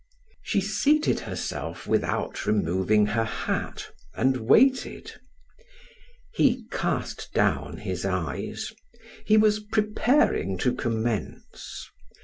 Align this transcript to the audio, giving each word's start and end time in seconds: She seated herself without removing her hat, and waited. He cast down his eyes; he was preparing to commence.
She 0.41 0.61
seated 0.61 1.19
herself 1.19 1.85
without 1.85 2.47
removing 2.47 3.05
her 3.05 3.23
hat, 3.23 3.91
and 4.15 4.37
waited. 4.49 5.11
He 6.33 6.65
cast 6.71 7.31
down 7.35 7.77
his 7.77 8.03
eyes; 8.03 8.73
he 9.25 9.37
was 9.37 9.59
preparing 9.59 10.57
to 10.57 10.73
commence. 10.73 11.87